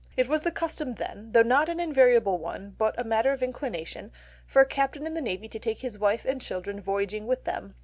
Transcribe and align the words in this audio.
It 0.17 0.27
was 0.27 0.41
the 0.41 0.49
custom 0.51 0.95
then—though 0.95 1.43
not 1.43 1.69
an 1.69 1.79
invariable 1.79 2.39
one 2.39 2.73
but 2.79 2.97
a 2.99 3.03
matter 3.03 3.31
of 3.33 3.43
inclination—for 3.43 4.59
a 4.59 4.65
captain 4.65 5.05
in 5.05 5.13
the 5.13 5.21
Navy 5.21 5.47
to 5.49 5.59
take 5.59 5.81
his 5.81 5.99
wife 5.99 6.25
and 6.25 6.41
children 6.41 6.81
voyaging 6.81 7.27
with 7.27 7.45
him. 7.47 7.75